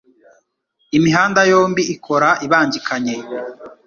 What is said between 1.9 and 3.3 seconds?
ikora ibangikanye.